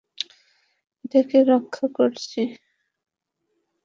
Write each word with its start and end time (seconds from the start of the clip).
এটাকে 1.05 1.37
রক্ষা 1.51 1.85
করছি! 1.97 2.41